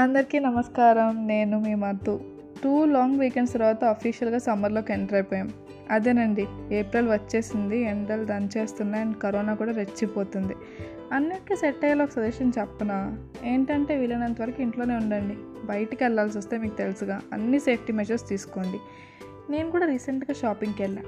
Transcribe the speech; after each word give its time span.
అందరికీ 0.00 0.38
నమస్కారం. 0.38 1.26
నేను 1.26 1.60
మీ 1.60 1.74
మధు. 1.74 2.20
టూ 2.64 2.84
లాంగ్ 2.84 3.20
వీకెండ్స్ 3.20 3.54
తర్వాత 3.54 3.84
అఫీషియల్గా 3.84 4.38
సమ్మర్లోకి 4.38 4.92
ఎంటర్ 4.92 5.14
అయిపోయాం. 5.14 5.50
అదేనండి 5.90 6.46
ఏప్రిల్ 6.72 7.08
వచ్చేసింది 7.08 7.78
ఎండలు 7.78 8.24
దంచేస్తున్నాయి 8.24 9.04
అండ్ 9.04 9.16
కరోనా 9.16 9.54
కూడా 9.54 9.72
రెచ్చిపోతుంది. 9.72 10.54
అన్నిటికీ 11.12 11.56
సెట్ 11.56 11.84
అయ్యేలా 11.84 12.04
ఒక 12.04 12.10
సజెషన్ 12.10 12.52
చెప్పనా? 12.58 13.18
ఏంటంటే 13.44 13.96
వీలైనంత 13.96 14.42
వరకు 14.42 14.62
ఇంట్లోనే 14.62 14.96
ఉండండి. 14.96 15.66
బయటికి 15.66 16.04
వెళ్ళాల్సి 16.04 16.38
వస్తే 16.38 16.58
మీకు 16.58 16.76
తెలుసుగా. 16.76 17.20
అన్ని 17.32 17.60
సేఫ్టీ 17.60 17.92
మెజర్స్ 17.92 18.28
తీసుకోండి. 18.28 18.78
నేను 19.50 19.70
కూడా 19.70 19.86
రీసెంట్గా 19.86 20.34
షాపింగ్కి 20.34 20.82
వెళ్ళా. 20.82 21.02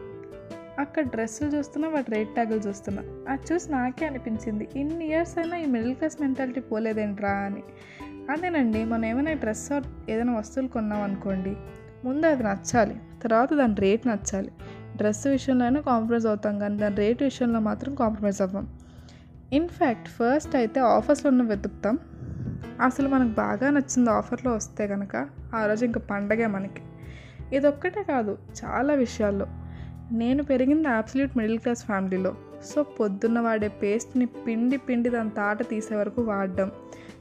అక్కడ 0.79 1.03
డ్రెస్సులు 1.03 1.49
చూస్తున్నా 1.49 1.89
వాటి 1.89 2.11
రేట్ 2.11 2.29
ట్యాగులు 2.29 2.59
చూస్తున్నా. 2.59 3.03
అది 3.29 3.55
చూసి 3.55 3.73
నాకే 3.73 4.07
అనిపించింది 4.07 4.69
ఇన్ని 4.77 5.07
ఇయర్స్ 5.09 5.39
అయినా 5.39 5.57
ఈ 5.57 5.67
మిడిల్ 5.67 5.95
క్లాస్ 5.95 6.21
మెంటాలిటీ 6.21 6.61
పోలేదేంట్రా 6.61 7.31
అని. 7.31 7.63
అదేనండి 8.31 8.85
మనం 8.85 9.05
ఏమైనా 9.05 9.33
డ్రెస్ 9.33 9.73
ఆర్ 9.73 10.11
ఏదైనా 10.11 10.39
వస్తువులు 10.39 10.69
కొన్నాం 10.69 11.03
అనుకోండి 11.03 11.57
ముందు 12.05 12.27
అది 12.27 12.43
నచ్చాలి 12.43 12.97
తర్వాత 13.23 13.55
దాని 13.55 13.75
రేట్ 13.75 14.07
నచ్చాలి. 14.07 14.51
డ్రెస్ 14.97 15.27
విషయంలో 15.27 15.65
అయినా 15.65 15.81
కాంప్రమైజ్ 15.81 16.27
అవుతాం 16.27 16.59
కానీ 16.59 16.77
దాని 16.77 16.97
రేట్ 16.97 17.23
విషయంలో 17.23 17.61
మాత్రం 17.61 17.95
కాంప్రమైజ్ 17.95 18.43
అవ్వం. 18.43 18.69
ఇన్ఫ్యాక్ట్ 19.53 20.09
ఫస్ట్ 20.09 20.57
అయితే 20.57 20.81
ఆఫర్స్లో 20.81 21.31
ఉన్న 21.31 21.43
వెతుకుతాం. 21.43 21.99
అసలు 22.81 23.09
మనకు 23.09 23.29
బాగా 23.29 23.71
నచ్చింది 23.71 24.11
ఆఫర్లో 24.11 24.53
వస్తే 24.53 24.87
కనుక 24.87 25.29
ఆ 25.55 25.67
రోజు 25.67 25.85
ఇంకా 25.85 26.01
పండగే 26.01 26.47
మనకి. 26.47 26.83
ఇదొక్కటే 27.57 28.03
కాదు 28.03 28.39
చాలా 28.65 28.95
విషయాల్లో. 28.95 29.47
నేను 30.13 30.43
పెరిగింది 30.43 30.89
అబ్సల్యూట్ 30.89 31.37
మిడిల్ 31.37 31.59
క్లాస్ 31.59 31.85
ఫ్యామిలీలో 31.85 32.35
సో 32.75 32.83
పొద్దున్న 32.83 33.41
వాడే 33.41 33.69
పేస్ట్ని 33.69 34.27
పిండి 34.27 34.77
పిండి 34.77 35.09
దాని 35.09 35.31
తాట 35.31 35.69
తీసే 35.69 35.95
వరకు 35.95 36.23
వాడడం. 36.23 36.71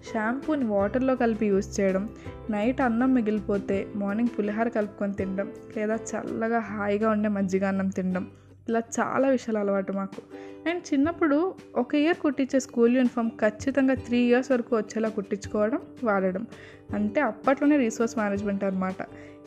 షాంపూని 0.03 0.65
వాటర్లో 0.65 1.15
కలిపి 1.15 1.45
యూస్ 1.45 1.79
చేయడం 1.79 2.09
నైట్ 2.49 2.81
అన్నం 2.81 3.13
మిగిలిపోతే 3.13 3.87
మార్నింగ్ 3.95 4.29
పులిహార 4.39 4.67
కలుపుకొని 4.67 5.13
తినడం 5.13 5.51
లేదా 5.77 5.95
చల్లగా 5.95 6.59
హాయిగా 6.59 7.09
ఉండే 7.09 7.29
మజ్జిగ 7.29 7.67
అన్నం 7.67 7.87
తినడం. 7.87 8.27
ఇలా 8.69 8.79
చాలా 8.79 9.27
విషయాలు 9.27 9.57
అలవాటు 9.57 9.91
మాకు. 9.91 10.21
అండ్ 10.69 10.93
చిన్నప్పుడు 10.93 11.53
ఒక 11.75 11.95
ఇయర్ 11.95 12.17
కుట్టించే 12.17 12.59
స్కూల్ 12.59 12.95
యూనిఫామ్ 12.95 13.29
ఖచ్చితంగా 13.29 13.93
త్రీ 13.93 14.17
ఇయర్స్ 14.17 14.51
వరకు 14.51 14.75
వచ్చేలా 14.75 15.09
కుట్టించుకోవడం 15.09 15.79
వాడడం. 16.03 16.47
అంటే 16.95 17.21
అప్పట్లోనే 17.21 17.77
రీసోర్స్ 17.77 18.17
మేనేజ్మెంట్ 18.17 18.63
అనమాట 18.63 18.95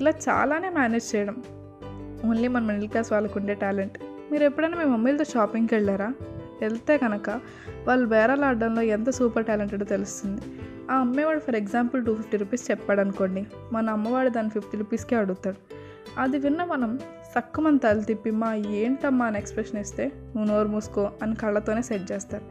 ఇలా 0.00 0.10
చాలానే 0.10 0.68
మేనేజ్ 0.68 1.16
చేయడం. 1.16 1.42
ఓన్లీ 2.26 2.48
మన 2.48 2.62
మిడిల్ 2.62 2.88
క్లాస్ 2.88 3.12
వాళ్ళకు 3.12 3.38
ఉండే 3.38 3.54
టాలెంట్. 3.54 3.98
మీరు 4.32 4.44
ఎప్పుడైనా 4.44 4.78
మీ 4.78 4.84
మమ్మీలతో 4.84 5.24
షాపింగ్కి 5.24 5.74
వెళ్ళారా? 5.74 6.14
వెళ్తే 6.60 6.98
కనుక 6.98 7.40
వాళ్ళు 7.86 8.06
బేరాలు 8.06 8.44
ఆడడంలో 8.44 8.82
ఎంత 8.82 9.10
సూపర్ 9.10 9.44
టాలెంటెడో 9.44 9.84
తెలుస్తుంది. 9.84 10.40
ఆ 10.90 10.96
అమ్మేవాడు 10.96 11.38
for 11.38 11.54
example 11.54 12.06
two 12.06 12.14
fifty 12.14 12.36
rupees 12.36 12.70
చెప్పాడు 12.70 13.00
అనుకోండి 13.00 13.46
మన 13.72 13.90
అమ్మవాడు 13.90 14.28
దాన్ని 14.28 14.50
ఫిఫ్టీ 14.50 14.78
రూపీస్కే 14.78 15.16
అడుగుతాడు. 15.16 15.56
అది 16.18 16.38
విన్న 16.38 16.64
మనం 16.64 16.98
సక్కుమని 17.34 17.78
తల 17.78 18.00
తిప్పి 18.00 18.30
మా 18.30 18.54
ఏంటమ్మా? 18.54 19.26
అని 19.26 19.38
ఎక్స్ప్రెషన్ 19.38 19.80
ఇస్తే 19.80 20.12
నువ్వు 20.16 20.44
నోరు 20.44 20.68
మూసుకో 20.68 21.10
అని 21.22 21.34
కళ్ళతోనే 21.34 21.82
సెట్ 21.82 22.12
చేస్తారు. 22.12 22.44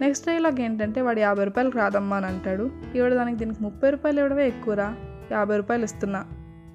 నెక్స్ట్ 0.00 0.26
డైలాగ్ 0.26 0.60
ఏంటంటే 0.60 1.00
వాడు 1.00 1.20
యాభై 1.20 1.44
రూపాయలకు 1.44 1.78
రాదమ్మా 1.78 2.16
అని 2.16 2.26
అంటాడు. 2.26 2.70
ఇవాడు 2.94 3.14
దానికి 3.14 3.38
దీనికి 3.38 3.62
ముప్పై 3.62 3.90
రూపాయలు 3.90 4.20
ఇవ్వడమే 4.20 4.46
ఎక్కువరా? 4.46 4.96
యాభై 5.32 5.56
రూపాయలు 5.56 5.84
ఇస్తున్నా 5.84 6.26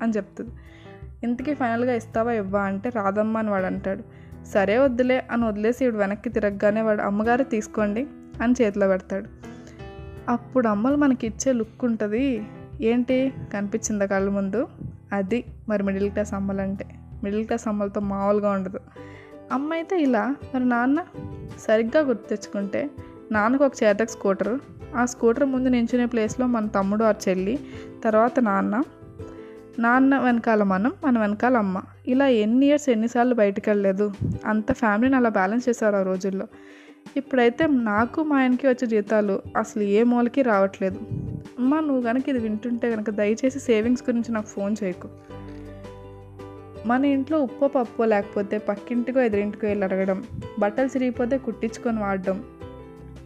అని 0.01 0.11
చెప్తుంది. 0.11 0.51
ఇంతకీ 1.23 1.53
ఫైనల్గా 1.53 1.93
ఇస్తావా 1.93 2.31
ఇవ్వా? 2.31 2.61
అంటే 2.61 2.89
రాదమ్మా 2.89 3.39
అని 3.39 3.49
వాడు 3.49 3.65
అంటాడు. 3.65 4.03
సరే 4.53 4.77
వద్దులే 4.77 5.27
అని 5.31 5.47
వదిలేసి 5.47 5.85
ఇవి 5.85 5.97
వెనక్కి 5.97 6.29
తిరగగానే 6.29 6.81
వాడు 6.81 7.01
అమ్మగారు 7.01 7.43
తీసుకోండి 7.43 8.07
అని 8.41 8.55
చేతిలో 8.61 8.87
పెడతాడు. 8.87 9.25
అప్పుడు 10.29 10.67
అమ్మలు 10.67 10.95
మనకి 10.95 11.27
ఇచ్చే 11.27 11.53
లుక్ 11.53 11.85
ఉంటుంది 11.85 12.47
ఏంటి 12.81 13.33
కనిపించిందా 13.53 14.05
కళ్ళ 14.05 14.29
ముందు? 14.29 14.67
అది 15.13 15.43
మరి 15.69 15.83
మిడిల్ 15.83 16.11
క్లాస్ 16.11 16.33
అమ్మలంటే 16.33 16.85
మిడిల్ 17.23 17.45
క్లాస్ 17.45 17.67
అమ్మలతో 17.67 18.01
మామూలుగా 18.01 18.51
ఉండదు. 18.51 18.79
అమ్మ 19.51 19.73
అయితే 19.73 20.01
ఇలా 20.01 20.35
మరి 20.55 20.65
నాన్న 20.65 21.05
సరిగ్గా 21.59 22.01
గుర్తు 22.01 22.29
తెచ్చుకుంటే 22.29 22.89
నాన్నకు 23.31 23.65
ఒక 23.65 23.71
చేతకు 23.83 24.11
స్కూటర్ 24.11 24.59
ఆ 24.95 25.05
స్కూటర్ 25.05 25.45
ముందు 25.45 25.69
నించునే 25.69 26.05
ప్లేస్లో 26.05 26.47
మన 26.47 26.67
తమ్ముడు 26.67 27.03
ఆ 27.03 27.13
చెల్లి 27.29 27.59
తర్వాత 28.03 28.39
నాన్న 28.39 28.83
నాన్న 29.79 30.19
వెనకాల 30.19 30.63
మనం 30.63 30.93
మన 31.03 31.19
వెనకాల 31.19 31.57
అమ్మ. 31.57 31.81
ఇలా 32.07 32.27
ఎన్ని 32.27 32.65
ఇయర్స్ 32.65 32.89
ఎన్నిసార్లు 32.89 33.35
బయటకు 33.35 33.69
వెళ్ళలేదు 33.69 34.11
అంత 34.45 34.71
ఫ్యామిలీని 34.71 35.15
అలా 35.15 35.29
బ్యాలెన్స్ 35.29 35.69
చేశారు 35.69 35.95
ఆ 35.95 36.01
రోజుల్లో. 36.01 36.47
ఇప్పుడైతే 37.17 37.67
నాకు 37.67 38.23
మా 38.23 38.37
ఆయనకి 38.37 38.67
వచ్చే 38.67 38.87
జీతాలు 38.87 39.41
అసలు 39.57 39.83
ఏ 39.83 40.03
మూలకి 40.03 40.41
రావట్లేదు. 40.41 40.99
అమ్మ 41.59 41.79
నువ్వు 41.79 42.01
కనుక 42.01 42.29
ఇది 42.29 42.39
వింటుంటే 42.39 42.91
కనుక 42.91 43.09
దయచేసి 43.09 43.59
సేవింగ్స్ 43.59 44.03
గురించి 44.03 44.33
నాకు 44.33 44.47
ఫోన్ 44.47 44.75
చేయకు. 44.83 45.09
మన 46.85 47.05
ఇంట్లో 47.05 47.41
ఉప్పు 47.41 47.67
పప్పు 47.67 48.03
లేకపోతే 48.03 48.57
పక్కింటికో 48.57 49.21
ఎదురింటికో 49.21 49.67
వెళ్ళి 49.67 49.85
అడగడం 49.85 50.23
బట్టలు 50.59 50.85
చిరిగిపోతే 50.85 51.37
కుట్టించుకొని 51.37 51.99
వాడడం 51.99 52.43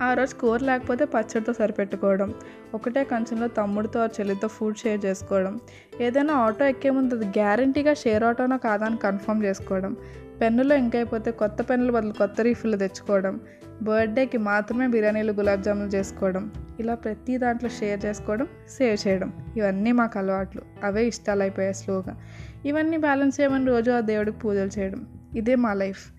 ఆ 0.02 0.14
రోజు 0.14 0.36
కూర 0.36 0.60
లేకపోతే 0.64 1.06
పచ్చడితో 1.06 1.54
సరిపెట్టుకోవడం 1.54 2.34
ఒకటే 2.74 3.04
కంచంలో 3.04 3.48
తమ్ముడితో 3.48 4.06
చెల్లితో 4.06 4.48
ఫుడ్ 4.48 4.78
షేర్ 4.78 5.06
చేసుకోవడం 5.06 5.60
ఏదైనా 6.02 6.34
ఆటో 6.34 6.66
ఎక్కే 6.66 6.90
ముందు 6.90 7.16
అది 7.16 7.26
గ్యారంటీగా 7.26 7.94
షేర్ 7.94 8.24
ఆటోనో 8.24 8.58
కాదా 8.58 8.86
అని 8.86 8.98
కన్ఫర్మ్ 8.98 9.46
చేసుకోవడం 9.46 9.98
పెన్నులో 10.42 10.76
ఇంకైపోతే 10.76 11.32
కొత్త 11.32 11.70
పెన్నుల 11.70 11.92
బదులు 11.92 12.14
కొత్త 12.14 12.42
రీఫిల్ 12.42 12.80
తెచ్చుకోవడం 12.80 13.40
బర్త్డేకి 13.82 14.38
మాత్రమే 14.38 14.88
బిర్యానీలు 14.88 15.34
గులాబ్ 15.34 15.64
జాములు 15.64 15.88
చేసుకోవడం 15.88 16.52
ఇలా 16.80 16.96
ప్రతి 16.96 17.38
దాంట్లో 17.38 17.70
షేర్ 17.70 18.06
చేసుకోవడం 18.06 18.48
సేవ్ 18.78 19.08
చేయడం 19.08 19.34
ఇవన్నీ 19.58 19.92
మాకు 19.92 20.20
అలవాట్లు. 20.20 20.62
అవే 20.84 21.06
ఇష్టాలు 21.06 21.42
అయిపోయాయి 21.42 21.74
స్లోగా 21.74 22.18
ఇవన్నీ 22.66 22.98
బ్యాలెన్స్ 22.98 23.42
చేయమని 23.42 23.66
రోజు 23.66 23.92
ఆ 23.92 24.00
దేవుడికి 24.00 24.40
పూజలు 24.40 24.80
చేయడం. 24.80 25.08
ఇదే 25.36 25.56
మా 25.56 25.74
లైఫ్ 25.74 26.19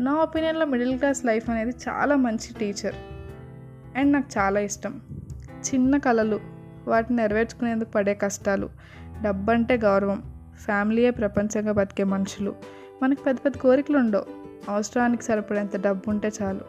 నా 0.00 0.14
ఒపీనియన్లో 0.14 0.66
మిడిల్ 0.66 0.98
క్లాస్ 0.98 1.24
లైఫ్ 1.24 1.50
అనేది 1.50 1.70
చాలా 1.70 2.16
మంచి 2.16 2.54
టీచర్. 2.58 2.94
అండ్ 3.96 4.12
నాకు 4.12 4.38
చాలా 4.38 4.60
ఇష్టం. 4.60 5.00
చిన్న 5.42 5.96
కళలు 5.96 6.40
వాటిని 6.88 7.16
నెరవేర్చుకునేందుకు 7.16 7.90
పడే 7.90 8.14
కష్టాలు. 8.14 8.68
డబ్బంటే 9.22 9.76
గౌరవం. 9.76 10.22
ఫ్యామిలీయే 10.64 11.10
ప్రపంచంగా 11.10 11.72
బతికే 11.72 12.04
మనుషులు. 12.04 12.54
మనకు 13.02 13.22
పెద్ద 13.22 13.40
పెద్ద 13.44 13.56
కోరికలు 13.56 13.98
ఉండవు 13.98 14.24
అవసరానికి 14.70 15.22
సరిపడేంత 15.22 15.80
డబ్బు 15.80 16.10
ఉంటే 16.10 16.30
చాలు. 16.42 16.60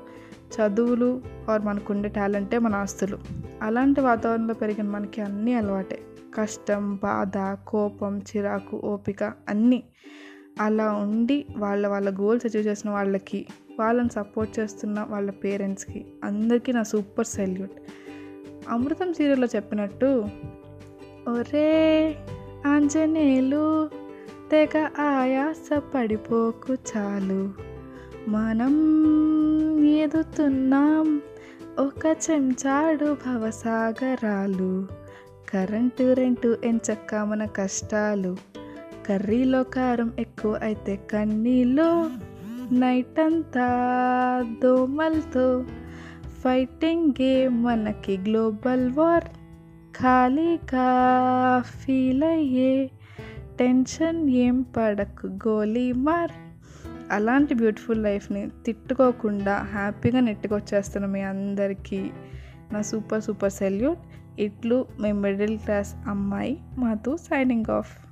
చదువులు 0.51 1.21
ఆర్ 1.49 1.61
మనకుండే 1.61 2.09
టాలెంటే 2.09 2.57
మన 2.57 2.75
ఆస్తులు. 2.75 3.19
అలాంటి 3.61 4.01
వాతావరణంలో 4.01 4.53
పెరిగిన 4.53 4.85
మనకి 4.85 5.21
అన్నీ 5.21 5.53
అలవాటే. 5.53 5.99
కష్టం 6.35 6.95
బాధ 6.95 7.57
కోపం 7.67 8.19
చిరాకు 8.19 8.77
ఓపిక 8.77 9.23
అన్నీ. 9.23 9.83
అలా 10.59 10.91
ఉండి 10.91 11.45
వాళ్ళ 11.57 11.87
వాళ్ళ 11.87 12.19
గోల్స్ 12.19 12.45
అచీవ్ 12.45 12.67
చేసిన 12.67 12.89
వాళ్ళకి 12.89 13.47
వాళ్ళని 13.79 14.09
సపోర్ట్ 14.09 14.59
చేస్తున్న 14.59 15.05
వాళ్ళ 15.09 15.31
పేరెంట్స్కి 15.31 16.05
అందరికీ 16.23 16.71
నా 16.71 16.83
సూపర్ 16.83 17.25
సెల్యూట్. 17.25 17.71
అమృతం 18.69 19.13
సీరియల్లో 19.13 19.47
చెప్పినట్టు 19.55 20.25
ఒరే 21.27 22.15
ఆంజనేయులు 22.65 23.89
తెగ 24.51 24.89
ఆయాస 24.99 25.69
పడిపోకు 25.73 26.73
చాలు. 26.73 27.53
మనం 28.27 28.73
ఎదుతున్నాం 29.85 31.21
ఒక 31.79 32.17
చెంచాడు 32.31 33.17
భవసాగరాలు. 33.25 34.87
కరెంటు 35.49 36.13
రెంటు 36.13 36.57
ఎంచక్క 36.63 37.15
మన 37.15 37.45
కష్టాలు. 37.45 38.37
కర్రీలో 39.07 39.63
కారం 39.63 40.13
ఎక్కువ 40.19 40.59
అయితే 40.61 40.95
కన్నీళ్ళు 41.11 42.09
నైట్ 42.71 43.19
అంతా 43.19 43.67
దోమలతో 44.63 45.65
ఫైటింగ్ 46.43 47.09
గేమ్ 47.09 47.63
మనకి 47.63 48.17
గ్లోబల్ 48.17 48.91
వార్. 48.91 49.23
ఖాళీగా 49.95 50.87
ఫీల్ 51.65 52.23
అయ్యే 52.23 52.91
టెన్షన్ 53.59 54.29
ఏం 54.29 54.61
పడకు 54.61 55.27
గోలీ 55.27 55.91
మార్. 55.91 56.31
అలాంటి 57.11 57.53
బ్యూటిఫుల్ 57.53 58.03
లైఫ్ని 58.03 58.49
తిట్టుకోకుండా 58.65 59.55
హ్యాపీగా 59.55 60.19
నెట్టుకొచ్చేస్తున్న 60.19 61.05
మీ 61.05 61.21
అందరికీ 61.21 62.09
నా 62.71 62.81
సూపర్ 62.81 63.21
సూపర్ 63.21 63.51
సెల్యూట్. 63.51 63.99
ఇట్లు 64.41 64.85
మీ 65.01 65.11
మిడిల్ 65.11 65.57
క్లాస్ 65.57 65.95
అమ్మాయి 66.07 66.59
మాతో 66.77 67.17
సైనింగ్ 67.17 67.71
ఆఫ్. 67.71 68.10